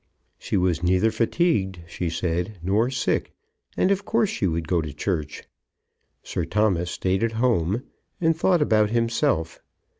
She 0.39 0.57
was 0.57 0.81
neither 0.81 1.11
fatigued, 1.11 1.81
she 1.87 2.09
said, 2.09 2.57
nor 2.63 2.89
sick; 2.89 3.33
and 3.77 3.91
of 3.91 4.03
course 4.03 4.31
she 4.31 4.47
would 4.47 4.67
go 4.67 4.81
to 4.81 4.91
church. 4.91 5.43
Sir 6.23 6.43
Thomas 6.43 6.89
stayed 6.89 7.21
at 7.23 7.33
home, 7.33 7.83
and 8.19 8.35
thought 8.35 8.63
about 8.63 8.89
himself. 8.89 9.61